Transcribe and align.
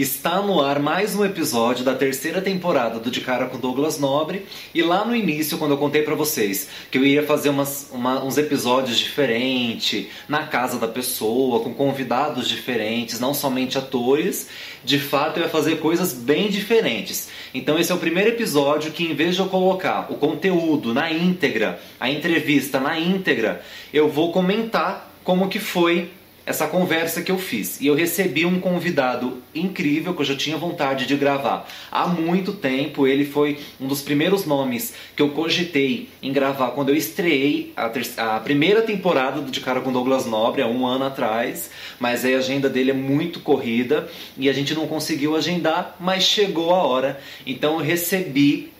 Está 0.00 0.40
no 0.40 0.62
ar 0.62 0.78
mais 0.78 1.14
um 1.14 1.22
episódio 1.26 1.84
da 1.84 1.94
terceira 1.94 2.40
temporada 2.40 2.98
do 2.98 3.10
De 3.10 3.20
Cara 3.20 3.44
com 3.44 3.58
Douglas 3.58 3.98
Nobre. 3.98 4.46
E 4.74 4.80
lá 4.80 5.04
no 5.04 5.14
início, 5.14 5.58
quando 5.58 5.72
eu 5.72 5.76
contei 5.76 6.00
para 6.00 6.14
vocês 6.14 6.70
que 6.90 6.96
eu 6.96 7.04
ia 7.04 7.22
fazer 7.22 7.50
umas, 7.50 7.90
uma, 7.92 8.24
uns 8.24 8.38
episódios 8.38 8.98
diferentes, 8.98 10.06
na 10.26 10.46
casa 10.46 10.78
da 10.78 10.88
pessoa, 10.88 11.60
com 11.60 11.74
convidados 11.74 12.48
diferentes, 12.48 13.20
não 13.20 13.34
somente 13.34 13.76
atores, 13.76 14.48
de 14.82 14.98
fato 14.98 15.36
eu 15.36 15.42
ia 15.42 15.50
fazer 15.50 15.80
coisas 15.80 16.14
bem 16.14 16.48
diferentes. 16.48 17.28
Então 17.52 17.78
esse 17.78 17.92
é 17.92 17.94
o 17.94 17.98
primeiro 17.98 18.30
episódio 18.30 18.92
que, 18.92 19.04
em 19.04 19.14
vez 19.14 19.34
de 19.34 19.42
eu 19.42 19.48
colocar 19.48 20.10
o 20.10 20.14
conteúdo 20.14 20.94
na 20.94 21.12
íntegra, 21.12 21.78
a 22.00 22.10
entrevista 22.10 22.80
na 22.80 22.98
íntegra, 22.98 23.60
eu 23.92 24.08
vou 24.08 24.32
comentar 24.32 25.14
como 25.22 25.50
que 25.50 25.58
foi 25.58 26.10
essa 26.46 26.66
conversa 26.66 27.22
que 27.22 27.30
eu 27.30 27.38
fiz. 27.38 27.80
E 27.80 27.86
eu 27.86 27.94
recebi 27.94 28.44
um 28.44 28.60
convidado 28.60 29.42
incrível 29.54 30.14
que 30.14 30.20
eu 30.20 30.24
já 30.24 30.36
tinha 30.36 30.56
vontade 30.56 31.06
de 31.06 31.16
gravar 31.16 31.68
há 31.90 32.06
muito 32.06 32.52
tempo. 32.52 33.06
Ele 33.06 33.24
foi 33.24 33.58
um 33.80 33.86
dos 33.86 34.02
primeiros 34.02 34.46
nomes 34.46 34.94
que 35.14 35.22
eu 35.22 35.30
cogitei 35.30 36.08
em 36.22 36.32
gravar 36.32 36.70
quando 36.70 36.88
eu 36.88 36.96
estreiei 36.96 37.72
a, 37.76 37.90
a 38.36 38.40
primeira 38.40 38.82
temporada 38.82 39.40
do 39.40 39.50
De 39.50 39.60
Cara 39.60 39.80
com 39.80 39.92
Douglas 39.92 40.26
Nobre, 40.26 40.62
há 40.62 40.66
um 40.66 40.86
ano 40.86 41.04
atrás. 41.04 41.70
Mas 41.98 42.24
a 42.24 42.28
agenda 42.28 42.68
dele 42.68 42.90
é 42.90 42.94
muito 42.94 43.40
corrida 43.40 44.08
e 44.36 44.48
a 44.48 44.52
gente 44.52 44.74
não 44.74 44.86
conseguiu 44.86 45.36
agendar, 45.36 45.96
mas 46.00 46.24
chegou 46.24 46.74
a 46.74 46.82
hora. 46.82 47.20
Então 47.46 47.74
eu 47.78 47.84
recebi 47.84 48.72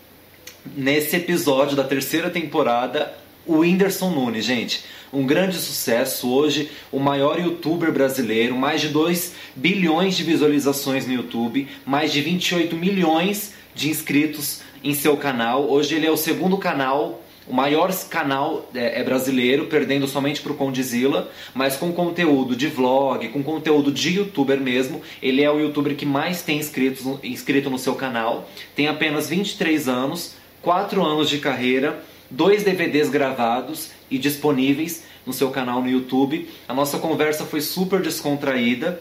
nesse 0.76 1.16
episódio 1.16 1.76
da 1.76 1.84
terceira 1.84 2.30
temporada 2.30 3.14
o 3.46 3.58
Whindersson 3.58 4.10
Nunes, 4.10 4.44
gente 4.44 4.84
um 5.12 5.26
grande 5.26 5.56
sucesso. 5.56 6.30
Hoje, 6.30 6.70
o 6.90 6.98
maior 6.98 7.38
youtuber 7.38 7.92
brasileiro, 7.92 8.56
mais 8.56 8.80
de 8.80 8.88
2 8.88 9.34
bilhões 9.54 10.16
de 10.16 10.22
visualizações 10.22 11.06
no 11.06 11.12
YouTube, 11.12 11.68
mais 11.84 12.12
de 12.12 12.20
28 12.20 12.76
milhões 12.76 13.54
de 13.74 13.88
inscritos 13.88 14.62
em 14.82 14.94
seu 14.94 15.16
canal. 15.16 15.68
Hoje, 15.68 15.94
ele 15.94 16.06
é 16.06 16.10
o 16.10 16.16
segundo 16.16 16.56
canal 16.58 17.22
o 17.50 17.52
maior 17.52 17.92
canal 18.08 18.70
é, 18.72 19.00
é 19.00 19.02
brasileiro, 19.04 19.66
perdendo 19.66 20.06
somente 20.06 20.40
para 20.40 20.52
o 20.52 20.54
Condizila, 20.54 21.28
mas 21.52 21.76
com 21.76 21.92
conteúdo 21.92 22.54
de 22.54 22.68
vlog, 22.68 23.28
com 23.30 23.42
conteúdo 23.42 23.90
de 23.90 24.18
youtuber 24.18 24.60
mesmo. 24.60 25.02
Ele 25.20 25.42
é 25.42 25.50
o 25.50 25.58
youtuber 25.58 25.96
que 25.96 26.06
mais 26.06 26.42
tem 26.42 26.58
inscritos, 26.58 27.04
inscrito 27.24 27.68
no 27.68 27.76
seu 27.76 27.96
canal. 27.96 28.48
Tem 28.76 28.86
apenas 28.86 29.28
23 29.28 29.88
anos, 29.88 30.34
4 30.62 31.04
anos 31.04 31.28
de 31.28 31.38
carreira, 31.38 32.00
dois 32.30 32.62
DVDs 32.62 33.08
gravados 33.08 33.90
e 34.10 34.18
disponíveis 34.18 35.04
no 35.26 35.32
seu 35.32 35.50
canal 35.50 35.82
no 35.82 35.90
YouTube. 35.90 36.48
A 36.68 36.74
nossa 36.74 36.98
conversa 36.98 37.44
foi 37.44 37.60
super 37.60 38.00
descontraída 38.00 39.00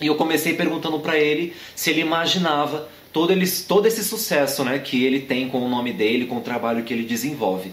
e 0.00 0.06
eu 0.06 0.14
comecei 0.14 0.54
perguntando 0.54 0.98
para 1.00 1.18
ele 1.18 1.52
se 1.74 1.90
ele 1.90 2.00
imaginava 2.00 2.88
todo, 3.12 3.32
ele, 3.32 3.46
todo 3.68 3.86
esse 3.86 4.04
sucesso 4.04 4.64
né, 4.64 4.78
que 4.78 5.04
ele 5.04 5.20
tem 5.20 5.48
com 5.48 5.60
o 5.60 5.68
nome 5.68 5.92
dele, 5.92 6.26
com 6.26 6.38
o 6.38 6.40
trabalho 6.40 6.84
que 6.84 6.94
ele 6.94 7.04
desenvolve. 7.04 7.72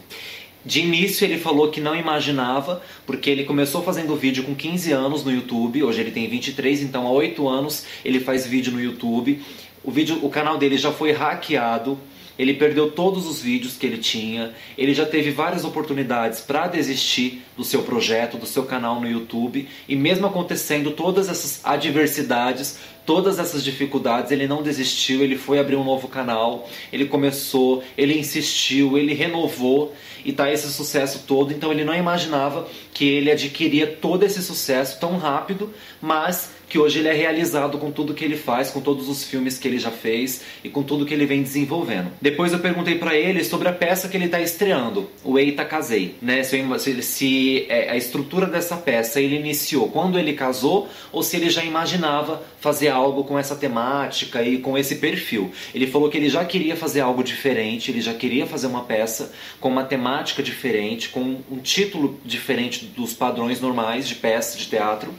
De 0.65 0.81
início 0.81 1.23
ele 1.23 1.37
falou 1.37 1.69
que 1.69 1.79
não 1.79 1.95
imaginava, 1.95 2.81
porque 3.05 3.29
ele 3.29 3.45
começou 3.45 3.81
fazendo 3.81 4.15
vídeo 4.17 4.43
com 4.43 4.53
15 4.53 4.91
anos 4.91 5.23
no 5.23 5.31
YouTube, 5.31 5.81
hoje 5.83 6.01
ele 6.01 6.11
tem 6.11 6.27
23, 6.27 6.81
então 6.81 7.07
há 7.07 7.11
8 7.11 7.47
anos 7.47 7.85
ele 8.03 8.19
faz 8.19 8.45
vídeo 8.45 8.73
no 8.73 8.81
YouTube. 8.81 9.41
O, 9.81 9.91
vídeo, 9.91 10.19
o 10.21 10.29
canal 10.29 10.57
dele 10.57 10.77
já 10.77 10.91
foi 10.91 11.13
hackeado, 11.13 11.97
ele 12.37 12.53
perdeu 12.53 12.91
todos 12.91 13.27
os 13.27 13.41
vídeos 13.41 13.75
que 13.77 13.85
ele 13.85 13.97
tinha, 13.97 14.53
ele 14.77 14.93
já 14.93 15.05
teve 15.05 15.31
várias 15.31 15.65
oportunidades 15.65 16.39
para 16.39 16.67
desistir 16.67 17.41
do 17.55 17.63
seu 17.63 17.83
projeto, 17.83 18.37
do 18.37 18.45
seu 18.45 18.63
canal 18.63 19.01
no 19.01 19.09
YouTube, 19.09 19.67
e 19.87 19.95
mesmo 19.95 20.27
acontecendo 20.27 20.91
todas 20.91 21.29
essas 21.29 21.59
adversidades, 21.63 22.79
todas 23.05 23.39
essas 23.39 23.63
dificuldades, 23.63 24.31
ele 24.31 24.47
não 24.47 24.61
desistiu, 24.61 25.23
ele 25.23 25.37
foi 25.37 25.59
abrir 25.59 25.77
um 25.77 25.83
novo 25.83 26.07
canal, 26.09 26.69
ele 26.91 27.05
começou, 27.05 27.81
ele 27.97 28.19
insistiu, 28.19 28.97
ele 28.97 29.13
renovou. 29.13 29.95
E 30.25 30.33
tá 30.33 30.51
esse 30.51 30.69
sucesso 30.73 31.23
todo, 31.25 31.53
então 31.53 31.71
ele 31.71 31.85
não 31.85 31.95
imaginava 31.95 32.67
que 32.93 33.05
ele 33.07 33.31
adquiria 33.31 33.87
todo 33.87 34.23
esse 34.23 34.43
sucesso 34.43 34.99
tão 34.99 35.17
rápido, 35.17 35.73
mas 36.01 36.51
que 36.69 36.77
hoje 36.77 36.99
ele 36.99 37.07
é 37.07 37.13
realizado 37.13 37.77
com 37.77 37.91
tudo 37.91 38.13
que 38.13 38.25
ele 38.25 38.35
faz, 38.35 38.69
com 38.69 38.81
todos 38.81 39.07
os 39.07 39.23
filmes 39.23 39.57
que 39.57 39.67
ele 39.67 39.79
já 39.79 39.91
fez 39.91 40.41
e 40.63 40.69
com 40.69 40.83
tudo 40.83 41.05
que 41.05 41.13
ele 41.13 41.25
vem 41.25 41.41
desenvolvendo. 41.41 42.11
Depois 42.21 42.51
eu 42.51 42.59
perguntei 42.59 42.95
para 42.95 43.15
ele 43.15 43.43
sobre 43.43 43.69
a 43.69 43.73
peça 43.73 44.09
que 44.09 44.17
ele 44.17 44.25
está 44.25 44.39
estreando, 44.39 45.09
o 45.23 45.39
Eita 45.39 45.63
Casei, 45.63 46.15
né? 46.21 46.43
Se, 46.43 47.01
se 47.01 47.65
é, 47.69 47.89
a 47.89 47.95
estrutura 47.95 48.45
dessa 48.45 48.75
peça 48.75 49.21
ele 49.21 49.35
iniciou 49.35 49.89
quando 49.89 50.19
ele 50.19 50.33
casou 50.33 50.87
ou 51.11 51.23
se 51.23 51.37
ele 51.37 51.49
já 51.49 51.63
imaginava 51.63 52.43
fazer 52.59 52.89
algo 52.89 53.23
com 53.23 53.39
essa 53.39 53.55
temática 53.55 54.43
e 54.43 54.57
com 54.57 54.77
esse 54.77 54.95
perfil. 54.95 55.51
Ele 55.73 55.87
falou 55.87 56.09
que 56.09 56.17
ele 56.17 56.29
já 56.29 56.43
queria 56.43 56.75
fazer 56.75 57.01
algo 57.01 57.23
diferente, 57.23 57.91
ele 57.91 58.01
já 58.01 58.13
queria 58.13 58.45
fazer 58.45 58.67
uma 58.67 58.83
peça 58.83 59.31
com 59.59 59.69
uma 59.69 59.83
temática 59.83 60.43
diferente, 60.43 61.09
com 61.09 61.37
um 61.49 61.57
título 61.59 62.19
diferente 62.25 62.85
dos 62.85 63.13
padrões 63.13 63.61
normais 63.61 64.07
de 64.07 64.15
peça 64.15 64.57
de 64.57 64.67
teatro 64.67 65.13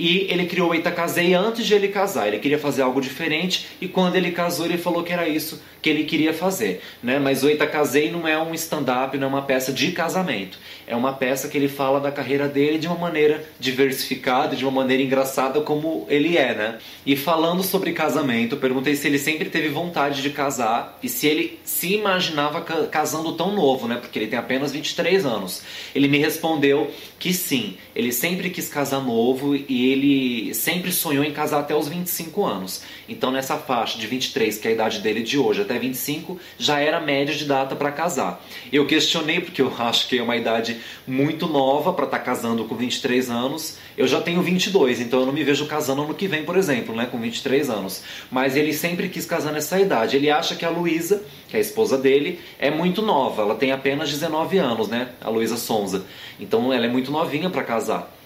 e 0.00 0.26
ele 0.32 0.46
criou 0.46 0.70
o 0.70 0.74
Eita 0.74 0.90
Casei 0.90 1.34
antes 1.34 1.66
de 1.66 1.74
ele 1.74 1.88
casar. 1.88 2.26
Ele 2.26 2.38
queria 2.38 2.58
fazer 2.58 2.80
algo 2.80 3.02
diferente 3.02 3.66
e 3.82 3.86
quando 3.86 4.16
ele 4.16 4.30
casou 4.30 4.64
ele 4.64 4.78
falou 4.78 5.02
que 5.02 5.12
era 5.12 5.28
isso 5.28 5.60
que 5.82 5.88
ele 5.88 6.04
queria 6.04 6.32
fazer, 6.32 6.82
né? 7.02 7.18
Mas 7.18 7.42
o 7.42 7.48
Eita 7.48 7.66
Casei 7.66 8.10
não 8.10 8.28
é 8.28 8.38
um 8.38 8.54
stand-up, 8.54 9.16
não 9.16 9.26
é 9.26 9.30
uma 9.30 9.42
peça 9.42 9.72
de 9.72 9.92
casamento. 9.92 10.58
É 10.86 10.94
uma 10.94 11.12
peça 11.12 11.48
que 11.48 11.56
ele 11.56 11.68
fala 11.68 12.00
da 12.00 12.10
carreira 12.10 12.48
dele 12.48 12.78
de 12.78 12.86
uma 12.86 12.96
maneira 12.96 13.44
diversificada, 13.58 14.56
de 14.56 14.64
uma 14.64 14.72
maneira 14.72 15.02
engraçada 15.02 15.60
como 15.60 16.06
ele 16.08 16.36
é, 16.36 16.54
né? 16.54 16.78
E 17.06 17.16
falando 17.16 17.62
sobre 17.62 17.92
casamento, 17.92 18.56
perguntei 18.56 18.94
se 18.94 19.06
ele 19.06 19.18
sempre 19.18 19.48
teve 19.48 19.68
vontade 19.68 20.20
de 20.20 20.30
casar 20.30 20.98
e 21.02 21.08
se 21.08 21.26
ele 21.26 21.58
se 21.64 21.94
imaginava 21.94 22.60
casando 22.60 23.32
tão 23.32 23.54
novo, 23.54 23.86
né? 23.86 23.96
Porque 23.96 24.18
ele 24.18 24.26
tem 24.26 24.38
apenas 24.38 24.72
23 24.72 25.24
anos. 25.24 25.62
Ele 25.94 26.08
me 26.08 26.18
respondeu 26.18 26.90
que 27.18 27.32
sim, 27.32 27.76
ele 27.94 28.12
sempre 28.12 28.50
quis 28.50 28.68
casar 28.68 29.00
novo 29.00 29.54
e 29.54 29.89
ele 29.92 30.54
sempre 30.54 30.92
sonhou 30.92 31.24
em 31.24 31.32
casar 31.32 31.60
até 31.60 31.74
os 31.74 31.88
25 31.88 32.44
anos. 32.44 32.82
Então 33.08 33.30
nessa 33.30 33.56
faixa 33.56 33.98
de 33.98 34.06
23, 34.06 34.58
que 34.58 34.68
é 34.68 34.70
a 34.70 34.74
idade 34.74 35.00
dele 35.00 35.22
de 35.22 35.38
hoje, 35.38 35.62
até 35.62 35.78
25 35.78 36.38
já 36.58 36.80
era 36.80 37.00
média 37.00 37.34
de 37.34 37.44
data 37.44 37.74
para 37.74 37.90
casar. 37.90 38.44
Eu 38.72 38.86
questionei 38.86 39.40
porque 39.40 39.62
eu 39.62 39.72
acho 39.78 40.08
que 40.08 40.18
é 40.18 40.22
uma 40.22 40.36
idade 40.36 40.80
muito 41.06 41.46
nova 41.46 41.92
para 41.92 42.04
estar 42.04 42.18
tá 42.18 42.24
casando 42.24 42.64
com 42.64 42.74
23 42.74 43.30
anos. 43.30 43.78
Eu 43.96 44.06
já 44.06 44.20
tenho 44.20 44.40
22, 44.42 45.00
então 45.00 45.20
eu 45.20 45.26
não 45.26 45.32
me 45.32 45.44
vejo 45.44 45.66
casando 45.66 46.02
ano 46.02 46.14
que 46.14 46.26
vem, 46.26 46.44
por 46.44 46.56
exemplo, 46.56 46.94
né, 46.94 47.06
com 47.10 47.18
23 47.18 47.68
anos. 47.68 48.02
Mas 48.30 48.56
ele 48.56 48.72
sempre 48.72 49.08
quis 49.08 49.26
casar 49.26 49.52
nessa 49.52 49.78
idade. 49.78 50.16
Ele 50.16 50.30
acha 50.30 50.54
que 50.54 50.64
a 50.64 50.70
Luísa, 50.70 51.22
que 51.48 51.56
é 51.56 51.58
a 51.58 51.60
esposa 51.60 51.98
dele, 51.98 52.40
é 52.58 52.70
muito 52.70 53.02
nova. 53.02 53.42
Ela 53.42 53.54
tem 53.54 53.72
apenas 53.72 54.08
19 54.08 54.58
anos, 54.58 54.88
né, 54.88 55.10
a 55.20 55.28
Luísa 55.28 55.56
Sonza. 55.56 56.04
Então 56.38 56.72
ela 56.72 56.86
é 56.86 56.88
muito 56.88 57.10
novinha 57.10 57.50
para 57.50 57.62
casar. 57.62 58.19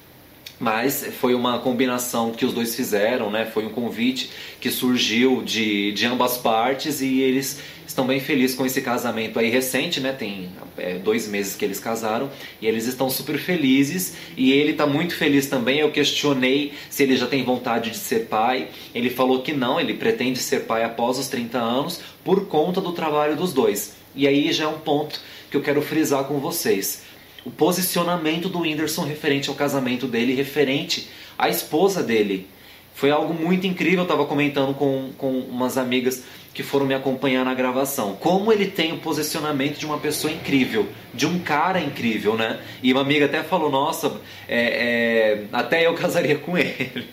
Mas 0.59 1.05
foi 1.21 1.35
uma 1.35 1.59
combinação 1.59 2.31
que 2.31 2.45
os 2.45 2.53
dois 2.53 2.75
fizeram, 2.77 3.31
né? 3.31 3.45
Foi 3.45 3.67
um 3.67 3.71
convite 3.71 4.31
que 4.61 4.71
surgiu 4.71 5.43
de, 5.43 5.93
de 5.93 6.07
ambas 6.07 6.39
partes 6.39 7.01
e 7.01 7.21
eles 7.21 7.61
estão 7.87 8.07
bem 8.07 8.21
felizes 8.21 8.57
com 8.57 8.65
esse 8.65 8.81
casamento 8.81 9.39
aí 9.39 9.51
recente, 9.51 10.01
né? 10.01 10.13
Tem 10.13 10.51
é, 10.79 10.95
dois 10.95 11.29
meses 11.29 11.57
que 11.57 11.65
eles 11.65 11.81
casaram 11.81 12.31
e 12.63 12.67
eles 12.67 12.87
estão 12.87 13.11
super 13.11 13.37
felizes 13.37 14.17
e 14.37 14.53
ele 14.53 14.73
está 14.73 14.87
muito 14.87 15.15
feliz 15.15 15.47
também. 15.47 15.81
Eu 15.81 15.91
questionei 15.91 16.73
se 16.89 17.03
ele 17.03 17.17
já 17.17 17.27
tem 17.27 17.43
vontade 17.45 17.91
de 17.91 17.99
ser 17.99 18.27
pai. 18.27 18.69
Ele 18.95 19.11
falou 19.11 19.43
que 19.43 19.53
não, 19.53 19.81
ele 19.81 19.95
pretende 19.95 20.39
ser 20.39 20.61
pai 20.61 20.85
após 20.85 21.19
os 21.19 21.29
30 21.29 21.59
anos 21.59 22.01
por 22.25 22.47
conta 22.47 22.81
do 22.81 22.93
trabalho 22.93 23.37
dos 23.37 23.53
dois. 23.53 23.97
E 24.15 24.29
aí 24.29 24.53
já 24.53 24.65
é 24.65 24.69
um 24.69 24.79
ponto 24.79 25.21
que 25.51 25.57
eu 25.57 25.61
quero 25.61 25.83
frisar 25.83 26.25
com 26.25 26.39
vocês 26.39 27.04
o 27.44 27.50
posicionamento 27.50 28.49
do 28.49 28.60
Whindersson 28.60 29.05
referente 29.05 29.49
ao 29.49 29.55
casamento 29.55 30.06
dele, 30.06 30.35
referente 30.35 31.08
à 31.38 31.49
esposa 31.49 32.02
dele. 32.02 32.49
Foi 32.94 33.11
algo 33.11 33.35
muito 33.35 33.67
incrível, 33.67 34.00
eu 34.00 34.02
estava 34.05 34.25
comentando 34.25 34.73
com, 34.75 35.11
com 35.19 35.41
umas 35.41 35.76
amigas 35.76 36.25
que 36.55 36.62
foram 36.62 36.87
me 36.87 36.94
acompanhar 36.94 37.44
na 37.44 37.52
gravação. 37.52 38.14
Como 38.14 38.52
ele 38.52 38.67
tem 38.67 38.93
o 38.93 38.99
posicionamento 38.99 39.76
de 39.76 39.85
uma 39.85 39.99
pessoa 39.99 40.32
incrível, 40.32 40.87
de 41.12 41.26
um 41.26 41.41
cara 41.41 41.81
incrível, 41.81 42.37
né? 42.37 42.61
E 42.81 42.93
uma 42.93 43.02
amiga 43.02 43.26
até 43.26 43.43
falou, 43.43 43.69
nossa, 43.69 44.20
é, 44.49 44.61
é, 44.61 45.44
até 45.52 45.85
eu 45.85 45.94
casaria 45.99 46.38
com 46.38 46.56
ele. 46.56 47.08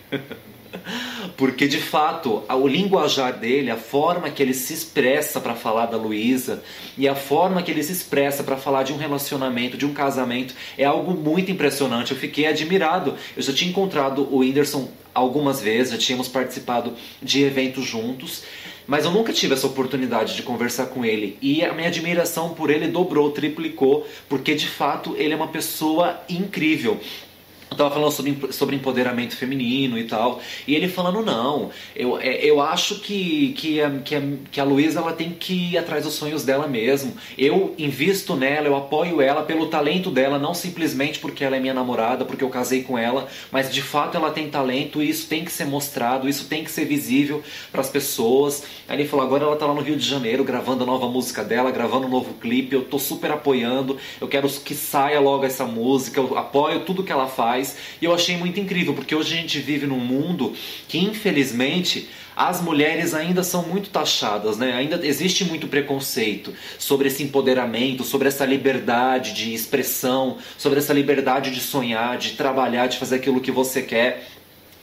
Porque 1.37 1.67
de 1.67 1.79
fato, 1.79 2.43
o 2.49 2.67
linguajar 2.67 3.33
dele, 3.37 3.71
a 3.71 3.77
forma 3.77 4.29
que 4.29 4.41
ele 4.41 4.53
se 4.53 4.73
expressa 4.73 5.39
para 5.39 5.55
falar 5.55 5.87
da 5.87 5.97
Luísa 5.97 6.63
e 6.97 7.07
a 7.07 7.15
forma 7.15 7.61
que 7.61 7.71
ele 7.71 7.83
se 7.83 7.91
expressa 7.91 8.43
para 8.43 8.57
falar 8.57 8.83
de 8.83 8.93
um 8.93 8.97
relacionamento, 8.97 9.77
de 9.77 9.85
um 9.85 9.93
casamento, 9.93 10.53
é 10.77 10.85
algo 10.85 11.13
muito 11.13 11.51
impressionante. 11.51 12.11
Eu 12.11 12.17
fiquei 12.17 12.47
admirado. 12.47 13.15
Eu 13.35 13.41
já 13.41 13.53
tinha 13.53 13.69
encontrado 13.69 14.27
o 14.31 14.39
Whindersson 14.39 14.89
algumas 15.13 15.61
vezes, 15.61 15.91
já 15.91 15.97
tínhamos 15.97 16.27
participado 16.27 16.93
de 17.21 17.43
eventos 17.43 17.85
juntos, 17.85 18.43
mas 18.87 19.05
eu 19.05 19.11
nunca 19.11 19.33
tive 19.33 19.53
essa 19.53 19.67
oportunidade 19.67 20.35
de 20.35 20.43
conversar 20.43 20.87
com 20.87 21.05
ele. 21.05 21.37
E 21.41 21.63
a 21.63 21.73
minha 21.73 21.87
admiração 21.87 22.49
por 22.49 22.69
ele 22.69 22.87
dobrou, 22.87 23.31
triplicou, 23.31 24.07
porque 24.27 24.55
de 24.55 24.67
fato 24.67 25.15
ele 25.17 25.33
é 25.33 25.35
uma 25.35 25.47
pessoa 25.47 26.19
incrível 26.29 26.99
eu 27.71 27.77
tava 27.77 27.89
falando 27.89 28.11
sobre, 28.11 28.51
sobre 28.51 28.75
empoderamento 28.75 29.33
feminino 29.33 29.97
e 29.97 30.03
tal. 30.03 30.41
E 30.67 30.75
ele 30.75 30.89
falando, 30.89 31.23
não, 31.23 31.69
eu, 31.95 32.19
é, 32.19 32.43
eu 32.43 32.59
acho 32.59 32.99
que, 32.99 33.53
que, 33.53 33.81
a, 33.81 33.89
que, 33.99 34.13
a, 34.13 34.21
que 34.51 34.59
a 34.59 34.65
Luísa 34.65 34.99
ela 34.99 35.13
tem 35.13 35.29
que 35.29 35.71
ir 35.71 35.77
atrás 35.77 36.03
dos 36.03 36.13
sonhos 36.13 36.43
dela 36.43 36.67
mesmo. 36.67 37.13
Eu 37.37 37.73
invisto 37.77 38.35
nela, 38.35 38.67
eu 38.67 38.75
apoio 38.75 39.21
ela 39.21 39.43
pelo 39.43 39.67
talento 39.67 40.11
dela, 40.11 40.37
não 40.37 40.53
simplesmente 40.53 41.19
porque 41.19 41.45
ela 41.45 41.55
é 41.55 41.61
minha 41.61 41.73
namorada, 41.73 42.25
porque 42.25 42.43
eu 42.43 42.49
casei 42.49 42.83
com 42.83 42.97
ela, 42.97 43.29
mas 43.49 43.73
de 43.73 43.81
fato 43.81 44.17
ela 44.17 44.31
tem 44.31 44.49
talento 44.49 45.01
e 45.01 45.09
isso 45.09 45.29
tem 45.29 45.45
que 45.45 45.51
ser 45.51 45.65
mostrado, 45.65 46.27
isso 46.27 46.47
tem 46.49 46.65
que 46.65 46.71
ser 46.71 46.83
visível 46.83 47.41
para 47.71 47.79
as 47.79 47.89
pessoas. 47.89 48.65
Aí 48.85 48.97
ele 48.99 49.07
falou, 49.07 49.25
agora 49.25 49.45
ela 49.45 49.55
tá 49.55 49.65
lá 49.65 49.73
no 49.73 49.81
Rio 49.81 49.95
de 49.95 50.05
Janeiro 50.05 50.43
gravando 50.43 50.83
a 50.83 50.85
nova 50.85 51.07
música 51.07 51.41
dela, 51.41 51.71
gravando 51.71 52.05
um 52.05 52.09
novo 52.09 52.33
clipe, 52.33 52.75
eu 52.75 52.83
tô 52.83 52.99
super 52.99 53.31
apoiando, 53.31 53.97
eu 54.19 54.27
quero 54.27 54.49
que 54.49 54.75
saia 54.75 55.21
logo 55.21 55.45
essa 55.45 55.63
música, 55.63 56.19
eu 56.19 56.37
apoio 56.37 56.81
tudo 56.81 57.01
que 57.01 57.13
ela 57.13 57.27
faz 57.27 57.60
E 58.01 58.05
eu 58.05 58.13
achei 58.13 58.37
muito 58.37 58.59
incrível, 58.59 58.93
porque 58.93 59.15
hoje 59.15 59.33
a 59.33 59.37
gente 59.37 59.59
vive 59.59 59.85
num 59.85 59.99
mundo 59.99 60.53
que, 60.87 60.97
infelizmente, 60.97 62.09
as 62.35 62.61
mulheres 62.61 63.13
ainda 63.13 63.43
são 63.43 63.63
muito 63.63 63.89
taxadas, 63.89 64.57
né? 64.57 64.73
Ainda 64.73 65.05
existe 65.05 65.43
muito 65.43 65.67
preconceito 65.67 66.53
sobre 66.79 67.07
esse 67.07 67.23
empoderamento, 67.23 68.03
sobre 68.03 68.27
essa 68.27 68.45
liberdade 68.45 69.33
de 69.33 69.53
expressão, 69.53 70.37
sobre 70.57 70.79
essa 70.79 70.93
liberdade 70.93 71.51
de 71.51 71.59
sonhar, 71.59 72.17
de 72.17 72.31
trabalhar, 72.31 72.87
de 72.87 72.97
fazer 72.97 73.17
aquilo 73.17 73.41
que 73.41 73.51
você 73.51 73.81
quer. 73.81 74.27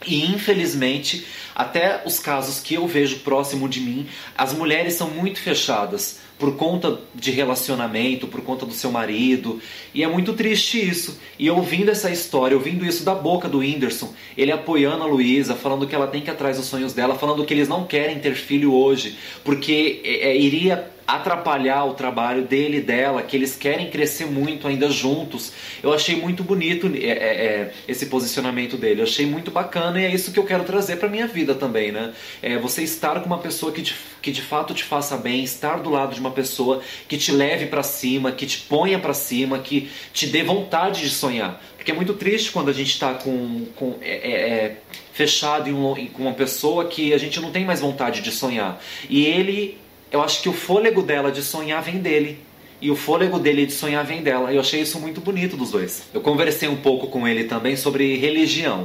E 0.06 0.24
infelizmente, 0.26 1.26
até 1.54 2.02
os 2.04 2.20
casos 2.20 2.60
que 2.60 2.74
eu 2.74 2.86
vejo 2.86 3.20
próximo 3.20 3.68
de 3.68 3.80
mim, 3.80 4.06
as 4.36 4.52
mulheres 4.52 4.94
são 4.94 5.10
muito 5.10 5.40
fechadas 5.40 6.20
por 6.38 6.56
conta 6.56 7.00
de 7.14 7.30
relacionamento, 7.30 8.28
por 8.28 8.40
conta 8.42 8.64
do 8.64 8.72
seu 8.72 8.92
marido. 8.92 9.60
E 9.92 10.04
é 10.04 10.08
muito 10.08 10.32
triste 10.34 10.78
isso. 10.78 11.18
E 11.38 11.50
ouvindo 11.50 11.90
essa 11.90 12.10
história, 12.10 12.56
ouvindo 12.56 12.86
isso 12.86 13.04
da 13.04 13.14
boca 13.14 13.48
do 13.48 13.58
Whindersson, 13.58 14.14
ele 14.36 14.52
apoiando 14.52 15.02
a 15.02 15.06
Luísa, 15.06 15.54
falando 15.54 15.86
que 15.86 15.94
ela 15.94 16.06
tem 16.06 16.22
que 16.22 16.30
atrás 16.30 16.56
dos 16.56 16.66
sonhos 16.66 16.92
dela, 16.92 17.16
falando 17.16 17.44
que 17.44 17.52
eles 17.52 17.68
não 17.68 17.84
querem 17.84 18.20
ter 18.20 18.34
filho 18.34 18.72
hoje, 18.72 19.16
porque 19.44 20.00
é, 20.04 20.30
é 20.30 20.36
iria 20.36 20.97
atrapalhar 21.08 21.86
o 21.86 21.94
trabalho 21.94 22.42
dele 22.42 22.76
e 22.76 22.80
dela, 22.82 23.22
que 23.22 23.34
eles 23.34 23.56
querem 23.56 23.88
crescer 23.88 24.26
muito 24.26 24.68
ainda 24.68 24.90
juntos. 24.90 25.54
Eu 25.82 25.90
achei 25.90 26.14
muito 26.16 26.44
bonito 26.44 26.86
é, 26.94 27.06
é, 27.06 27.12
é, 27.12 27.72
esse 27.88 28.06
posicionamento 28.06 28.76
dele, 28.76 29.00
eu 29.00 29.04
achei 29.04 29.24
muito 29.24 29.50
bacana 29.50 29.98
e 29.98 30.04
é 30.04 30.14
isso 30.14 30.30
que 30.30 30.38
eu 30.38 30.44
quero 30.44 30.64
trazer 30.64 30.96
para 30.96 31.08
minha 31.08 31.26
vida 31.26 31.54
também, 31.54 31.90
né? 31.90 32.12
É 32.42 32.58
você 32.58 32.82
estar 32.82 33.20
com 33.20 33.26
uma 33.26 33.38
pessoa 33.38 33.72
que, 33.72 33.80
te, 33.80 33.96
que 34.20 34.30
de 34.30 34.42
fato 34.42 34.74
te 34.74 34.84
faça 34.84 35.16
bem, 35.16 35.42
estar 35.42 35.80
do 35.80 35.88
lado 35.88 36.12
de 36.12 36.20
uma 36.20 36.30
pessoa 36.30 36.82
que 37.08 37.16
te 37.16 37.32
leve 37.32 37.68
para 37.68 37.82
cima, 37.82 38.30
que 38.30 38.44
te 38.44 38.58
ponha 38.58 38.98
para 38.98 39.14
cima, 39.14 39.60
que 39.60 39.90
te 40.12 40.26
dê 40.26 40.42
vontade 40.42 41.00
de 41.00 41.08
sonhar. 41.08 41.58
Porque 41.74 41.90
é 41.90 41.94
muito 41.94 42.12
triste 42.12 42.52
quando 42.52 42.68
a 42.68 42.74
gente 42.74 42.90
está 42.90 43.14
com, 43.14 43.64
com 43.76 43.96
é, 44.02 44.10
é, 44.10 44.32
é, 44.32 44.76
fechado 45.14 45.70
em 45.70 45.72
um, 45.72 45.94
com 46.08 46.24
uma 46.24 46.34
pessoa 46.34 46.84
que 46.84 47.14
a 47.14 47.18
gente 47.18 47.40
não 47.40 47.50
tem 47.50 47.64
mais 47.64 47.80
vontade 47.80 48.20
de 48.20 48.30
sonhar. 48.30 48.78
E 49.08 49.24
ele 49.24 49.78
eu 50.10 50.22
acho 50.22 50.42
que 50.42 50.48
o 50.48 50.52
fôlego 50.52 51.02
dela 51.02 51.30
de 51.30 51.42
sonhar 51.42 51.82
vem 51.82 51.98
dele. 51.98 52.38
E 52.80 52.90
o 52.90 52.96
fôlego 52.96 53.38
dele 53.38 53.66
de 53.66 53.72
sonhar 53.72 54.04
vem 54.04 54.22
dela. 54.22 54.52
Eu 54.52 54.60
achei 54.60 54.80
isso 54.80 55.00
muito 55.00 55.20
bonito 55.20 55.56
dos 55.56 55.72
dois. 55.72 56.04
Eu 56.14 56.20
conversei 56.20 56.68
um 56.68 56.76
pouco 56.76 57.08
com 57.08 57.26
ele 57.26 57.44
também 57.44 57.76
sobre 57.76 58.16
religião. 58.16 58.82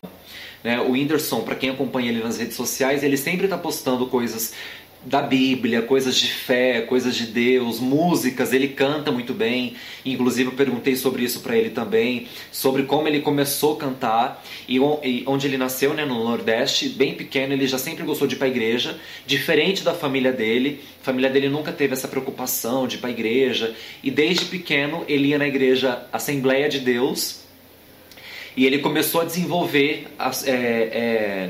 Né? 0.63 0.79
O 0.79 0.91
Whindersson, 0.91 1.41
para 1.41 1.55
quem 1.55 1.69
acompanha 1.69 2.09
ele 2.09 2.23
nas 2.23 2.37
redes 2.37 2.55
sociais, 2.55 3.03
ele 3.03 3.17
sempre 3.17 3.45
está 3.45 3.57
postando 3.57 4.07
coisas 4.07 4.53
da 5.05 5.21
Bíblia, 5.21 5.81
coisas 5.81 6.15
de 6.15 6.27
fé, 6.27 6.81
coisas 6.81 7.15
de 7.15 7.25
Deus, 7.25 7.79
músicas, 7.79 8.53
ele 8.53 8.69
canta 8.69 9.11
muito 9.11 9.33
bem. 9.33 9.75
Inclusive 10.05 10.49
eu 10.49 10.55
perguntei 10.55 10.95
sobre 10.95 11.23
isso 11.23 11.41
para 11.41 11.57
ele 11.57 11.69
também, 11.69 12.27
sobre 12.51 12.83
como 12.83 13.07
ele 13.07 13.19
começou 13.19 13.73
a 13.73 13.77
cantar 13.77 14.45
e 14.67 14.79
onde 14.79 15.47
ele 15.47 15.57
nasceu, 15.57 15.93
né, 15.93 16.05
no 16.05 16.23
Nordeste, 16.23 16.89
bem 16.89 17.15
pequeno, 17.15 17.53
ele 17.53 17.67
já 17.67 17.77
sempre 17.77 18.03
gostou 18.03 18.27
de 18.27 18.35
ir 18.35 18.37
para 18.37 18.47
igreja, 18.47 18.97
diferente 19.25 19.83
da 19.83 19.93
família 19.93 20.31
dele. 20.31 20.81
A 21.01 21.05
família 21.05 21.29
dele 21.29 21.49
nunca 21.49 21.71
teve 21.71 21.93
essa 21.93 22.07
preocupação 22.07 22.87
de 22.87 22.95
ir 22.95 22.99
para 22.99 23.09
igreja 23.09 23.75
e 24.01 24.09
desde 24.09 24.45
pequeno 24.45 25.03
ele 25.07 25.29
ia 25.29 25.37
na 25.37 25.47
igreja 25.47 26.07
Assembleia 26.13 26.69
de 26.69 26.79
Deus 26.79 27.43
e 28.55 28.65
ele 28.65 28.79
começou 28.79 29.21
a 29.21 29.25
desenvolver 29.25 30.07
é, 30.45 30.51
é, 30.51 31.49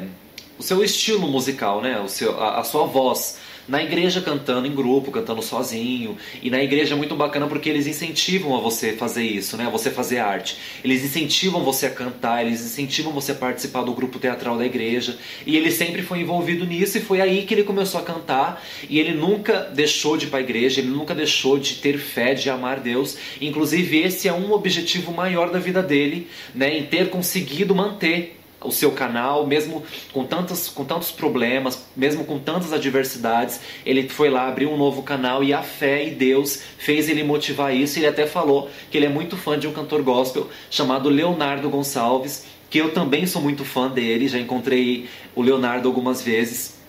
o 0.58 0.64
seu 0.64 0.84
estilo 0.84 1.28
musical, 1.28 1.82
né, 1.82 2.00
o 2.00 2.08
seu, 2.08 2.42
a, 2.42 2.60
a 2.60 2.64
sua 2.64 2.86
voz 2.86 3.43
na 3.68 3.84
igreja 3.84 4.22
cantando 4.22 4.68
em 4.68 4.74
grupo, 4.74 5.12
cantando 5.12 5.42
sozinho. 5.42 6.18
E 6.42 6.50
na 6.50 6.62
igreja 6.62 6.94
é 6.94 6.98
muito 6.98 7.16
bacana 7.16 7.48
porque 7.48 7.70
eles 7.70 7.88
incentivam 7.88 8.56
a 8.56 8.60
você 8.60 8.94
fazer 8.94 9.24
isso, 9.24 9.58
né? 9.58 9.68
A 9.68 9.70
você 9.70 9.90
fazer 9.90 10.20
arte. 10.20 10.58
Eles 10.84 11.04
incentivam 11.04 11.64
você 11.64 11.86
a 11.86 11.90
cantar, 11.90 12.46
eles 12.46 12.62
incentivam 12.62 13.12
você 13.12 13.32
a 13.32 13.36
participar 13.36 13.84
do 13.84 13.94
grupo 13.94 14.20
teatral 14.20 14.58
da 14.58 14.66
igreja. 14.66 15.18
E 15.46 15.56
ele 15.56 15.72
sempre 15.72 16.02
foi 16.02 16.20
envolvido 16.20 16.66
nisso 16.66 16.98
e 16.98 17.02
foi 17.02 17.22
aí 17.22 17.44
que 17.44 17.54
ele 17.54 17.64
começou 17.64 18.00
a 18.00 18.04
cantar. 18.04 18.64
E 18.90 19.00
ele 19.00 19.14
nunca 19.14 19.62
deixou 19.74 20.18
de 20.18 20.26
ir 20.26 20.30
para 20.30 20.40
a 20.40 20.44
igreja, 20.44 20.82
ele 20.82 20.90
nunca 20.90 21.16
deixou 21.16 21.58
de 21.58 21.76
ter 21.76 21.98
fé, 21.98 22.34
de 22.34 22.50
amar 22.50 22.80
Deus. 22.80 23.18
Inclusive, 23.40 24.00
esse 24.00 24.28
é 24.28 24.34
um 24.34 24.52
objetivo 24.52 25.12
maior 25.12 25.50
da 25.50 25.60
vida 25.60 25.82
dele, 25.82 26.28
né? 26.54 26.78
Em 26.78 26.84
ter 26.84 27.10
conseguido 27.10 27.74
manter 27.74 28.40
o 28.64 28.72
seu 28.72 28.92
canal, 28.92 29.46
mesmo 29.46 29.84
com 30.12 30.26
tantos, 30.26 30.70
com 30.70 30.86
tantos 30.86 31.12
problemas, 31.12 31.86
mesmo 31.96 32.26
com 32.26 32.40
tantas 32.40 32.74
adversidades, 32.74 33.60
ele 33.86 34.08
foi 34.10 34.30
lá, 34.30 34.48
abriu 34.48 34.72
um 34.72 34.78
novo 34.78 35.04
canal 35.04 35.44
e 35.44 35.54
a 35.54 35.62
fé 35.62 36.06
e 36.06 36.12
Deus 36.12 36.62
fez 36.78 37.10
ele 37.10 37.24
motivar 37.24 37.76
isso. 37.76 38.00
Ele 38.00 38.08
até 38.08 38.26
falou 38.26 38.70
que 38.90 38.98
ele 38.98 39.06
é 39.06 39.10
muito 39.10 39.38
fã 39.38 39.58
de 39.58 39.68
um 39.68 39.74
cantor 39.74 40.02
gospel 40.02 40.50
chamado 40.70 41.10
Leonardo 41.10 41.70
Gonçalves, 41.70 42.46
que 42.70 42.80
eu 42.80 42.92
também 42.92 43.28
sou 43.28 43.42
muito 43.42 43.64
fã 43.64 43.90
dele, 43.90 44.28
já 44.28 44.40
encontrei 44.40 45.08
o 45.36 45.42
Leonardo 45.42 45.88
algumas 45.88 46.22
vezes. 46.22 46.82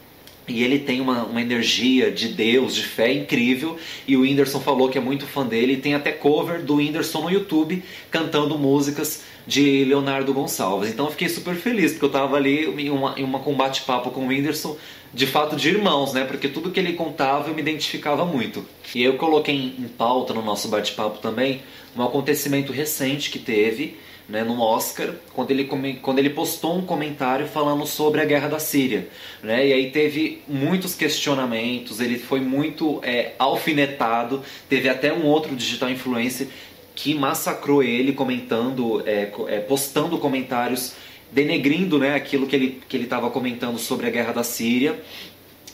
E 0.46 0.62
ele 0.62 0.78
tem 0.78 1.00
uma, 1.00 1.24
uma 1.24 1.40
energia 1.40 2.10
de 2.10 2.28
Deus, 2.28 2.74
de 2.74 2.82
fé 2.82 3.12
incrível. 3.12 3.78
E 4.06 4.16
o 4.16 4.20
Whindersson 4.20 4.60
falou 4.60 4.90
que 4.90 4.98
é 4.98 5.00
muito 5.00 5.26
fã 5.26 5.44
dele. 5.46 5.74
E 5.74 5.76
tem 5.78 5.94
até 5.94 6.12
cover 6.12 6.62
do 6.62 6.76
Whindersson 6.76 7.22
no 7.22 7.30
YouTube 7.30 7.82
cantando 8.10 8.58
músicas 8.58 9.22
de 9.46 9.84
Leonardo 9.84 10.32
Gonçalves. 10.32 10.90
Então 10.90 11.06
eu 11.06 11.10
fiquei 11.10 11.28
super 11.28 11.54
feliz, 11.54 11.92
porque 11.92 12.04
eu 12.04 12.08
estava 12.08 12.36
ali 12.36 12.64
em 12.80 12.90
uma, 12.90 13.14
em 13.16 13.24
uma 13.24 13.40
combate-papo 13.40 14.10
com 14.10 14.22
o 14.22 14.28
Whindersson, 14.28 14.76
de 15.12 15.26
fato 15.26 15.56
de 15.56 15.68
irmãos, 15.68 16.12
né? 16.12 16.24
Porque 16.24 16.48
tudo 16.48 16.70
que 16.70 16.80
ele 16.80 16.94
contava 16.94 17.48
eu 17.48 17.54
me 17.54 17.60
identificava 17.60 18.24
muito. 18.24 18.64
E 18.94 19.02
eu 19.02 19.16
coloquei 19.16 19.54
em 19.54 19.88
pauta 19.88 20.32
no 20.34 20.42
nosso 20.42 20.68
bate-papo 20.68 21.18
também 21.18 21.62
um 21.96 22.02
acontecimento 22.02 22.72
recente 22.72 23.30
que 23.30 23.38
teve 23.38 23.96
né, 24.28 24.42
no 24.42 24.60
Oscar, 24.60 25.14
quando 25.34 25.50
ele, 25.50 25.64
quando 26.00 26.18
ele 26.18 26.30
postou 26.30 26.76
um 26.76 26.82
comentário 26.82 27.46
falando 27.46 27.86
sobre 27.86 28.20
a 28.20 28.24
guerra 28.24 28.48
da 28.48 28.58
Síria. 28.58 29.08
Né, 29.42 29.68
e 29.68 29.72
aí 29.72 29.90
teve 29.90 30.42
muitos 30.48 30.94
questionamentos, 30.94 32.00
ele 32.00 32.18
foi 32.18 32.40
muito 32.40 33.00
é, 33.02 33.32
alfinetado, 33.38 34.42
teve 34.68 34.88
até 34.88 35.12
um 35.12 35.24
outro 35.24 35.54
digital 35.54 35.90
influencer 35.90 36.48
que 36.94 37.14
massacrou 37.14 37.82
ele 37.82 38.12
comentando, 38.12 39.02
é, 39.06 39.32
é, 39.48 39.60
postando 39.60 40.18
comentários 40.18 40.94
denegrindo 41.32 41.98
né, 41.98 42.14
aquilo 42.14 42.46
que 42.46 42.54
ele 42.54 42.80
que 42.88 42.96
estava 42.96 43.28
comentando 43.30 43.78
sobre 43.78 44.06
a 44.06 44.10
guerra 44.10 44.32
da 44.32 44.44
Síria. 44.44 45.02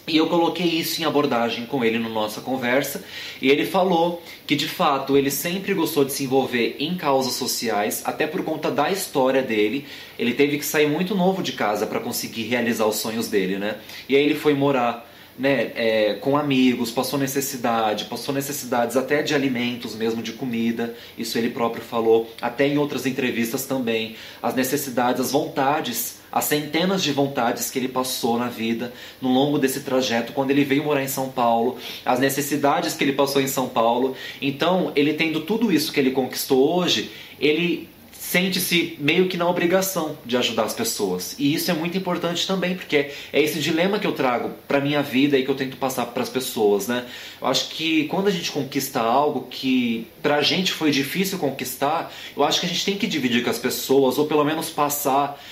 E 0.08 0.16
eu 0.16 0.26
coloquei 0.26 0.66
isso 0.66 1.00
em 1.00 1.04
abordagem 1.04 1.66
com 1.66 1.84
ele 1.84 1.98
na 1.98 2.08
nossa 2.08 2.40
conversa, 2.40 3.04
e 3.40 3.48
ele 3.48 3.64
falou 3.64 4.20
que 4.44 4.56
de 4.56 4.66
fato 4.66 5.16
ele 5.16 5.30
sempre 5.30 5.72
gostou 5.72 6.04
de 6.04 6.12
se 6.12 6.24
envolver 6.24 6.74
em 6.80 6.96
causas 6.96 7.34
sociais, 7.34 8.02
até 8.04 8.26
por 8.26 8.42
conta 8.42 8.70
da 8.70 8.90
história 8.90 9.40
dele. 9.40 9.86
Ele 10.18 10.32
teve 10.32 10.58
que 10.58 10.64
sair 10.64 10.88
muito 10.88 11.14
novo 11.14 11.42
de 11.42 11.52
casa 11.52 11.86
para 11.86 12.00
conseguir 12.00 12.44
realizar 12.44 12.86
os 12.86 12.96
sonhos 12.96 13.28
dele, 13.28 13.56
né? 13.58 13.76
E 14.08 14.16
aí 14.16 14.24
ele 14.24 14.34
foi 14.34 14.52
morar 14.52 15.08
né, 15.40 15.72
é, 15.74 16.14
com 16.20 16.36
amigos, 16.36 16.90
passou 16.90 17.18
necessidade, 17.18 18.04
passou 18.04 18.34
necessidades 18.34 18.94
até 18.94 19.22
de 19.22 19.34
alimentos 19.34 19.94
mesmo, 19.94 20.22
de 20.22 20.34
comida, 20.34 20.94
isso 21.16 21.38
ele 21.38 21.48
próprio 21.48 21.82
falou, 21.82 22.30
até 22.42 22.68
em 22.68 22.76
outras 22.76 23.06
entrevistas 23.06 23.64
também, 23.64 24.16
as 24.42 24.54
necessidades, 24.54 25.18
as 25.18 25.32
vontades, 25.32 26.20
as 26.30 26.44
centenas 26.44 27.02
de 27.02 27.10
vontades 27.10 27.70
que 27.70 27.78
ele 27.78 27.88
passou 27.88 28.38
na 28.38 28.48
vida 28.48 28.92
no 29.18 29.32
longo 29.32 29.58
desse 29.58 29.80
trajeto, 29.80 30.34
quando 30.34 30.50
ele 30.50 30.62
veio 30.62 30.84
morar 30.84 31.02
em 31.02 31.08
São 31.08 31.30
Paulo, 31.30 31.78
as 32.04 32.20
necessidades 32.20 32.92
que 32.92 33.02
ele 33.02 33.14
passou 33.14 33.40
em 33.40 33.48
São 33.48 33.66
Paulo. 33.66 34.14
Então, 34.42 34.92
ele 34.94 35.14
tendo 35.14 35.40
tudo 35.40 35.72
isso 35.72 35.90
que 35.90 35.98
ele 35.98 36.10
conquistou 36.10 36.76
hoje, 36.76 37.10
ele 37.40 37.88
sente-se 38.30 38.96
meio 39.00 39.26
que 39.26 39.36
na 39.36 39.48
obrigação 39.48 40.16
de 40.24 40.36
ajudar 40.36 40.62
as 40.62 40.72
pessoas. 40.72 41.34
E 41.36 41.52
isso 41.52 41.68
é 41.68 41.74
muito 41.74 41.98
importante 41.98 42.46
também, 42.46 42.76
porque 42.76 43.10
é 43.32 43.42
esse 43.42 43.58
dilema 43.58 43.98
que 43.98 44.06
eu 44.06 44.12
trago 44.12 44.52
para 44.68 44.80
minha 44.80 45.02
vida 45.02 45.36
e 45.36 45.42
que 45.42 45.50
eu 45.50 45.54
tento 45.56 45.76
passar 45.76 46.06
para 46.06 46.22
as 46.22 46.28
pessoas, 46.28 46.86
né? 46.86 47.06
Eu 47.40 47.48
acho 47.48 47.70
que 47.70 48.04
quando 48.04 48.28
a 48.28 48.30
gente 48.30 48.52
conquista 48.52 49.00
algo 49.00 49.48
que 49.50 50.06
pra 50.22 50.40
gente 50.42 50.70
foi 50.70 50.92
difícil 50.92 51.40
conquistar, 51.40 52.12
eu 52.36 52.44
acho 52.44 52.60
que 52.60 52.66
a 52.66 52.68
gente 52.68 52.84
tem 52.84 52.96
que 52.96 53.08
dividir 53.08 53.42
com 53.42 53.50
as 53.50 53.58
pessoas 53.58 54.16
ou 54.16 54.26
pelo 54.26 54.44
menos 54.44 54.70
passar 54.70 55.42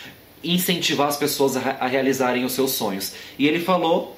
incentivar 0.44 1.08
as 1.08 1.16
pessoas 1.16 1.56
a, 1.56 1.78
a 1.80 1.88
realizarem 1.88 2.44
os 2.44 2.52
seus 2.52 2.70
sonhos. 2.70 3.12
E 3.36 3.48
ele 3.48 3.58
falou 3.58 4.16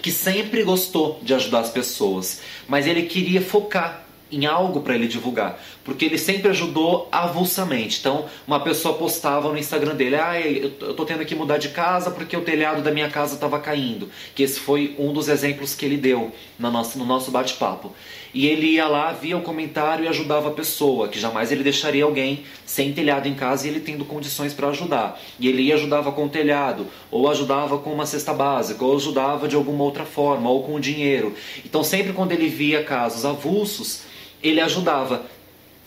que 0.00 0.10
sempre 0.10 0.62
gostou 0.62 1.20
de 1.22 1.34
ajudar 1.34 1.60
as 1.60 1.70
pessoas, 1.70 2.40
mas 2.66 2.86
ele 2.86 3.02
queria 3.02 3.42
focar 3.42 4.07
em 4.30 4.46
algo 4.46 4.80
para 4.80 4.94
ele 4.94 5.08
divulgar, 5.08 5.58
porque 5.84 6.04
ele 6.04 6.18
sempre 6.18 6.48
ajudou 6.50 7.08
avulsamente. 7.10 7.98
Então, 8.00 8.26
uma 8.46 8.60
pessoa 8.60 8.94
postava 8.94 9.50
no 9.50 9.58
Instagram 9.58 9.94
dele: 9.94 10.16
"Ah, 10.16 10.38
eu 10.40 10.94
tô 10.94 11.04
tendo 11.04 11.24
que 11.24 11.34
mudar 11.34 11.58
de 11.58 11.70
casa 11.70 12.10
porque 12.10 12.36
o 12.36 12.42
telhado 12.42 12.82
da 12.82 12.90
minha 12.90 13.08
casa 13.08 13.34
estava 13.34 13.58
caindo". 13.58 14.10
Que 14.34 14.42
esse 14.42 14.60
foi 14.60 14.94
um 14.98 15.12
dos 15.12 15.28
exemplos 15.28 15.74
que 15.74 15.84
ele 15.86 15.96
deu 15.96 16.32
no 16.58 16.70
nosso, 16.70 16.98
no 16.98 17.06
nosso 17.06 17.30
bate-papo. 17.30 17.92
E 18.34 18.46
ele 18.46 18.66
ia 18.66 18.86
lá, 18.86 19.10
via 19.12 19.38
o 19.38 19.42
comentário 19.42 20.04
e 20.04 20.08
ajudava 20.08 20.48
a 20.48 20.52
pessoa, 20.52 21.08
que 21.08 21.18
jamais 21.18 21.50
ele 21.50 21.62
deixaria 21.62 22.04
alguém 22.04 22.44
sem 22.66 22.92
telhado 22.92 23.26
em 23.26 23.34
casa 23.34 23.66
e 23.66 23.70
ele 23.70 23.80
tendo 23.80 24.04
condições 24.04 24.52
para 24.52 24.68
ajudar. 24.68 25.18
E 25.40 25.48
ele 25.48 25.62
ia 25.62 25.78
ajudava 25.78 26.12
com 26.12 26.26
o 26.26 26.28
telhado, 26.28 26.86
ou 27.10 27.30
ajudava 27.30 27.78
com 27.78 27.92
uma 27.92 28.04
cesta 28.04 28.34
básica, 28.34 28.84
ou 28.84 28.96
ajudava 28.96 29.48
de 29.48 29.56
alguma 29.56 29.82
outra 29.84 30.04
forma, 30.04 30.50
ou 30.50 30.62
com 30.62 30.78
dinheiro. 30.78 31.34
Então, 31.64 31.82
sempre 31.82 32.12
quando 32.12 32.32
ele 32.32 32.48
via 32.48 32.84
casos 32.84 33.24
avulsos, 33.24 34.02
ele 34.42 34.60
ajudava. 34.60 35.26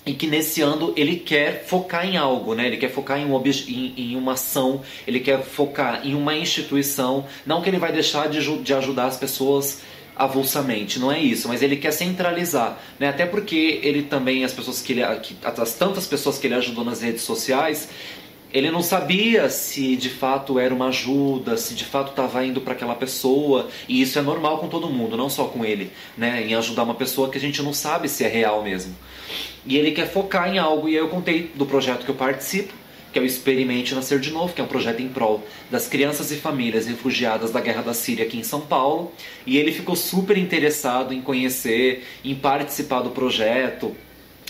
E 0.04 0.14
que 0.14 0.26
nesse 0.26 0.62
ano 0.62 0.94
ele 0.98 1.18
quer 1.18 1.64
focar 1.66 2.08
em 2.08 2.18
algo, 2.18 2.56
né? 2.56 2.66
Ele 2.66 2.78
quer 2.78 2.90
focar 2.90 3.20
em, 3.20 3.26
um 3.26 3.40
em, 3.46 3.94
em, 3.96 4.16
uma 4.16 4.34
ação, 4.34 4.82
ele 5.06 5.20
quer 5.20 5.44
focar 5.44 6.02
em 6.06 6.16
uma 6.16 6.36
instituição. 6.36 7.26
Não 7.46 7.62
que 7.62 7.70
ele 7.70 7.78
vai 7.78 7.92
deixar 7.92 8.28
de, 8.28 8.58
de 8.64 8.74
ajudar 8.74 9.06
as 9.06 9.18
pessoas 9.18 9.82
avulsamente, 10.16 11.00
não 11.00 11.12
é 11.12 11.20
isso, 11.20 11.48
mas 11.48 11.64
ele 11.64 11.78
quer 11.78 11.92
centralizar, 11.92 12.80
né? 13.00 13.10
Até 13.10 13.26
porque 13.26 13.80
ele 13.82 14.04
também, 14.04 14.44
as 14.44 14.54
pessoas 14.54 14.82
que 14.82 14.94
ele, 14.94 15.02
as 15.04 15.74
tantas 15.74 16.06
pessoas 16.06 16.38
que 16.38 16.46
ele 16.46 16.54
ajudou 16.56 16.84
nas 16.84 17.02
redes 17.02 17.22
sociais, 17.22 17.90
ele 18.54 18.70
não 18.70 18.82
sabia 18.82 19.50
se 19.50 19.96
de 19.96 20.10
fato 20.10 20.60
era 20.60 20.74
uma 20.74 20.88
ajuda, 20.88 21.56
se 21.58 21.74
de 21.74 21.86
fato 21.86 22.10
estava 22.10 22.46
indo 22.46 22.62
para 22.62 22.74
aquela 22.74 22.96
pessoa, 22.96 23.70
e 23.88 24.02
isso 24.02 24.20
é 24.20 24.22
normal 24.22 24.58
com 24.58 24.68
todo 24.68 24.90
mundo, 24.90 25.16
não 25.16 25.30
só 25.30 25.46
com 25.46 25.64
ele, 25.64 25.92
né? 26.18 26.46
Em 26.46 26.56
ajudar 26.56 26.84
uma 26.84 26.96
pessoa 26.96 27.30
que 27.30 27.38
a 27.38 27.42
gente 27.42 27.62
não 27.62 27.74
sabe 27.74 28.10
se 28.10 28.24
é 28.24 28.28
real 28.28 28.64
mesmo. 28.64 28.96
E 29.66 29.78
ele 29.78 29.92
quer 29.92 30.12
focar 30.12 30.54
em 30.54 30.58
algo, 30.58 30.90
e 30.90 30.92
aí 30.92 30.98
eu 30.98 31.10
contei 31.10 31.52
do 31.56 31.66
projeto 31.66 32.04
que 32.04 32.12
eu 32.12 32.16
participo, 32.16 32.74
que 33.14 33.20
é 33.20 33.22
o 33.22 33.26
Experimente 33.26 33.94
Nascer 33.94 34.20
de 34.20 34.32
Novo, 34.32 34.54
que 34.54 34.62
é 34.62 34.64
um 34.64 34.68
projeto 34.68 35.02
em 35.02 35.10
prol 35.10 35.46
das 35.70 35.88
crianças 35.88 36.32
e 36.32 36.36
famílias 36.36 36.88
refugiadas 36.88 37.52
da 37.52 37.60
guerra 37.60 37.82
da 37.82 37.94
Síria 37.94 38.26
aqui 38.26 38.38
em 38.38 38.44
São 38.44 38.62
Paulo. 38.62 39.12
E 39.46 39.58
ele 39.58 39.72
ficou 39.72 39.96
super 39.96 40.38
interessado 40.38 41.14
em 41.14 41.22
conhecer, 41.22 42.06
em 42.24 42.34
participar 42.34 43.02
do 43.02 43.10
projeto, 43.10 43.94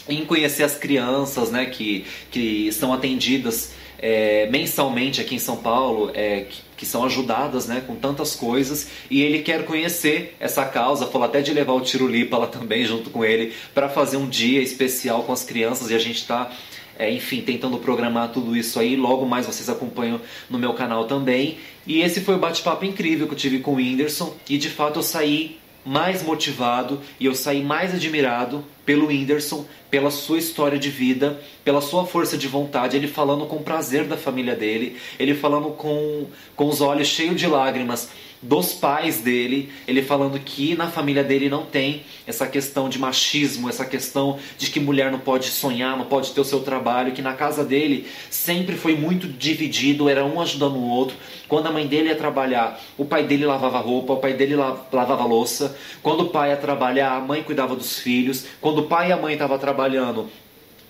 em 0.07 0.23
conhecer 0.25 0.63
as 0.63 0.75
crianças 0.75 1.51
né, 1.51 1.65
que, 1.65 2.05
que 2.29 2.71
são 2.71 2.93
atendidas 2.93 3.73
é, 4.01 4.47
mensalmente 4.49 5.21
aqui 5.21 5.35
em 5.35 5.39
São 5.39 5.57
Paulo, 5.57 6.11
é, 6.13 6.41
que, 6.49 6.61
que, 6.77 6.85
são 6.85 7.05
ajudadas 7.05 7.67
né, 7.67 7.83
com 7.85 7.95
tantas 7.95 8.35
coisas, 8.35 8.87
e 9.09 9.21
ele 9.21 9.39
quer 9.39 9.63
conhecer 9.65 10.35
essa 10.39 10.65
causa, 10.65 11.05
falou 11.05 11.27
até 11.27 11.41
de 11.41 11.53
levar 11.53 11.73
o 11.73 11.81
Tiro 11.81 12.07
Lipa 12.07 12.37
lá 12.37 12.47
também 12.47 12.83
junto 12.85 13.09
com 13.09 13.23
ele, 13.23 13.53
para 13.73 13.87
fazer 13.87 14.17
um 14.17 14.27
dia 14.27 14.61
especial 14.61 15.23
com 15.23 15.31
as 15.31 15.43
crianças, 15.43 15.91
e 15.91 15.95
a 15.95 15.99
gente 15.99 16.17
está 16.17 16.51
é, 16.97 17.11
enfim, 17.11 17.41
tentando 17.41 17.77
programar 17.79 18.31
tudo 18.31 18.55
isso 18.55 18.79
aí. 18.79 18.95
Logo 18.95 19.25
mais 19.25 19.47
vocês 19.47 19.69
acompanham 19.69 20.21
no 20.47 20.59
meu 20.59 20.73
canal 20.73 21.05
também. 21.05 21.57
E 21.87 22.01
esse 22.01 22.21
foi 22.21 22.35
o 22.35 22.37
bate-papo 22.37 22.85
incrível 22.85 23.25
que 23.25 23.33
eu 23.33 23.37
tive 23.37 23.57
com 23.57 23.71
o 23.71 23.75
Whindersson. 23.75 24.35
E 24.47 24.55
de 24.55 24.69
fato 24.69 24.99
eu 24.99 25.03
saí 25.03 25.57
mais 25.85 26.23
motivado 26.23 27.01
e 27.19 27.25
eu 27.25 27.33
saí 27.33 27.63
mais 27.63 27.93
admirado 27.93 28.63
pelo 28.85 29.07
Whindersson, 29.07 29.65
pela 29.89 30.11
sua 30.11 30.37
história 30.37 30.77
de 30.77 30.89
vida, 30.89 31.39
pela 31.63 31.81
sua 31.81 32.05
força 32.05 32.37
de 32.37 32.47
vontade, 32.47 32.95
ele 32.95 33.07
falando 33.07 33.45
com 33.45 33.61
prazer 33.61 34.05
da 34.05 34.17
família 34.17 34.55
dele, 34.55 34.97
ele 35.19 35.33
falando 35.33 35.69
com, 35.71 36.27
com 36.55 36.67
os 36.67 36.81
olhos 36.81 37.07
cheios 37.07 37.39
de 37.39 37.47
lágrimas 37.47 38.09
dos 38.41 38.73
pais 38.73 39.19
dele, 39.19 39.71
ele 39.87 40.01
falando 40.01 40.39
que 40.39 40.75
na 40.75 40.87
família 40.87 41.23
dele 41.23 41.47
não 41.47 41.63
tem 41.63 42.03
essa 42.25 42.47
questão 42.47 42.89
de 42.89 42.97
machismo, 42.97 43.69
essa 43.69 43.85
questão 43.85 44.39
de 44.57 44.71
que 44.71 44.79
mulher 44.79 45.11
não 45.11 45.19
pode 45.19 45.49
sonhar, 45.49 45.95
não 45.95 46.05
pode 46.05 46.31
ter 46.31 46.41
o 46.41 46.45
seu 46.45 46.61
trabalho, 46.61 47.11
que 47.11 47.21
na 47.21 47.33
casa 47.33 47.63
dele 47.63 48.07
sempre 48.29 48.75
foi 48.75 48.95
muito 48.95 49.27
dividido, 49.27 50.09
era 50.09 50.25
um 50.25 50.41
ajudando 50.41 50.75
o 50.75 50.89
outro. 50.89 51.15
Quando 51.47 51.67
a 51.67 51.71
mãe 51.71 51.85
dele 51.85 52.09
ia 52.09 52.15
trabalhar, 52.15 52.81
o 52.97 53.05
pai 53.05 53.23
dele 53.23 53.45
lavava 53.45 53.79
roupa, 53.79 54.13
o 54.13 54.17
pai 54.17 54.33
dele 54.33 54.55
lavava 54.55 55.23
louça. 55.23 55.77
Quando 56.01 56.21
o 56.21 56.29
pai 56.29 56.49
ia 56.49 56.57
trabalhar, 56.57 57.17
a 57.17 57.19
mãe 57.19 57.43
cuidava 57.43 57.75
dos 57.75 57.99
filhos. 57.99 58.45
Quando 58.59 58.79
o 58.79 58.83
pai 58.87 59.09
e 59.09 59.11
a 59.11 59.17
mãe 59.17 59.33
estavam 59.33 59.59
trabalhando, 59.59 60.29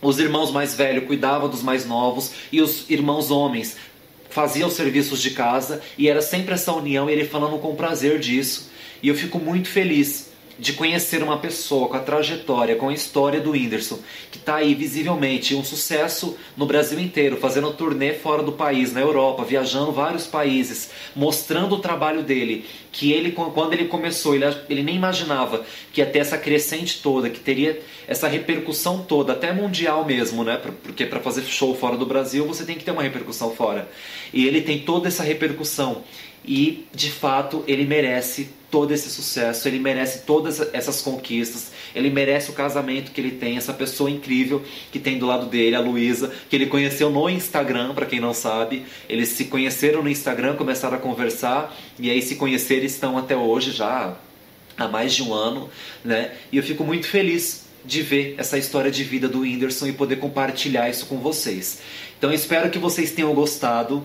os 0.01 0.17
irmãos 0.17 0.51
mais 0.51 0.73
velhos 0.73 1.05
cuidavam 1.05 1.47
dos 1.47 1.61
mais 1.61 1.85
novos 1.85 2.31
e 2.51 2.59
os 2.59 2.89
irmãos 2.89 3.29
homens 3.29 3.77
fazia 4.31 4.65
os 4.65 4.73
serviços 4.73 5.21
de 5.21 5.31
casa 5.31 5.81
e 5.97 6.07
era 6.07 6.21
sempre 6.21 6.53
essa 6.53 6.73
união 6.73 7.09
e 7.09 7.13
ele 7.13 7.25
falando 7.25 7.59
com 7.59 7.75
prazer 7.75 8.19
disso. 8.19 8.71
E 9.03 9.07
eu 9.07 9.15
fico 9.15 9.37
muito 9.37 9.67
feliz 9.67 10.30
de 10.61 10.73
conhecer 10.73 11.23
uma 11.23 11.39
pessoa 11.39 11.87
com 11.87 11.97
a 11.97 11.99
trajetória, 11.99 12.75
com 12.75 12.89
a 12.89 12.93
história 12.93 13.41
do 13.41 13.49
Whindersson, 13.49 13.97
que 14.29 14.37
está 14.37 14.57
aí 14.57 14.75
visivelmente 14.75 15.55
um 15.55 15.63
sucesso 15.63 16.37
no 16.55 16.67
Brasil 16.67 16.99
inteiro, 16.99 17.37
fazendo 17.37 17.73
turnê 17.73 18.13
fora 18.13 18.43
do 18.43 18.51
país, 18.51 18.93
na 18.93 19.01
Europa, 19.01 19.43
viajando 19.43 19.91
vários 19.91 20.27
países, 20.27 20.91
mostrando 21.15 21.73
o 21.73 21.79
trabalho 21.79 22.21
dele, 22.21 22.63
que 22.91 23.11
ele 23.11 23.31
quando 23.31 23.73
ele 23.73 23.85
começou, 23.85 24.35
ele, 24.35 24.45
ele 24.69 24.83
nem 24.83 24.95
imaginava 24.95 25.65
que 25.91 25.99
ia 25.99 26.05
ter 26.05 26.19
essa 26.19 26.37
crescente 26.37 27.01
toda, 27.01 27.27
que 27.27 27.39
teria 27.39 27.81
essa 28.07 28.27
repercussão 28.27 28.99
toda, 28.99 29.33
até 29.33 29.51
mundial 29.51 30.05
mesmo, 30.05 30.43
né? 30.43 30.61
Porque 30.83 31.07
para 31.07 31.19
fazer 31.19 31.41
show 31.41 31.73
fora 31.73 31.97
do 31.97 32.05
Brasil, 32.05 32.45
você 32.45 32.63
tem 32.63 32.77
que 32.77 32.83
ter 32.83 32.91
uma 32.91 33.01
repercussão 33.01 33.49
fora. 33.55 33.89
E 34.31 34.45
ele 34.45 34.61
tem 34.61 34.77
toda 34.77 35.07
essa 35.07 35.23
repercussão 35.23 36.03
e 36.45 36.85
de 36.93 37.11
fato 37.11 37.63
ele 37.67 37.85
merece 37.85 38.49
todo 38.71 38.93
esse 38.93 39.09
sucesso, 39.09 39.67
ele 39.67 39.79
merece 39.79 40.19
todas 40.19 40.61
essas 40.73 41.01
conquistas, 41.01 41.71
ele 41.93 42.09
merece 42.09 42.49
o 42.49 42.53
casamento 42.53 43.11
que 43.11 43.19
ele 43.19 43.31
tem, 43.31 43.57
essa 43.57 43.73
pessoa 43.73 44.09
incrível 44.09 44.63
que 44.91 44.97
tem 44.97 45.19
do 45.19 45.25
lado 45.25 45.47
dele, 45.47 45.75
a 45.75 45.81
Luísa, 45.81 46.31
que 46.49 46.55
ele 46.55 46.67
conheceu 46.67 47.09
no 47.09 47.29
Instagram, 47.29 47.93
para 47.93 48.05
quem 48.05 48.21
não 48.21 48.33
sabe. 48.33 48.85
Eles 49.09 49.29
se 49.29 49.45
conheceram 49.45 50.01
no 50.01 50.09
Instagram, 50.09 50.55
começaram 50.55 50.95
a 50.95 50.99
conversar 50.99 51.75
e 51.99 52.09
aí 52.09 52.21
se 52.21 52.35
conheceram 52.35 52.85
estão 52.85 53.17
até 53.17 53.35
hoje 53.35 53.71
já 53.71 54.15
há 54.77 54.87
mais 54.87 55.13
de 55.13 55.21
um 55.21 55.33
ano, 55.33 55.69
né? 56.03 56.31
E 56.49 56.55
eu 56.55 56.63
fico 56.63 56.85
muito 56.85 57.07
feliz 57.07 57.65
de 57.83 58.01
ver 58.01 58.35
essa 58.37 58.57
história 58.57 58.89
de 58.89 59.03
vida 59.03 59.27
do 59.27 59.41
Whindersson 59.41 59.87
e 59.87 59.93
poder 59.93 60.17
compartilhar 60.17 60.89
isso 60.89 61.07
com 61.07 61.17
vocês. 61.17 61.79
Então 62.17 62.31
espero 62.31 62.69
que 62.69 62.79
vocês 62.79 63.11
tenham 63.11 63.33
gostado 63.33 64.03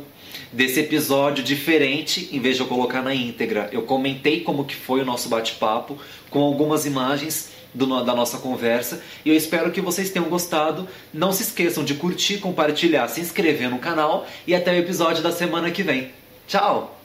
desse 0.52 0.80
episódio 0.80 1.42
diferente, 1.42 2.28
em 2.32 2.40
vez 2.40 2.56
de 2.56 2.62
eu 2.62 2.68
colocar 2.68 3.02
na 3.02 3.14
íntegra, 3.14 3.68
eu 3.72 3.82
comentei 3.82 4.40
como 4.40 4.64
que 4.64 4.74
foi 4.74 5.00
o 5.00 5.04
nosso 5.04 5.28
bate-papo 5.28 5.98
com 6.30 6.40
algumas 6.40 6.86
imagens 6.86 7.50
do, 7.74 7.86
da 8.02 8.14
nossa 8.14 8.38
conversa 8.38 9.02
e 9.24 9.28
eu 9.28 9.36
espero 9.36 9.70
que 9.70 9.80
vocês 9.80 10.10
tenham 10.10 10.28
gostado. 10.28 10.88
Não 11.12 11.32
se 11.32 11.42
esqueçam 11.42 11.84
de 11.84 11.94
curtir, 11.94 12.38
compartilhar, 12.38 13.08
se 13.08 13.20
inscrever 13.20 13.70
no 13.70 13.78
canal 13.78 14.26
e 14.46 14.54
até 14.54 14.72
o 14.72 14.78
episódio 14.78 15.22
da 15.22 15.32
semana 15.32 15.70
que 15.70 15.82
vem. 15.82 16.10
Tchau! 16.48 16.95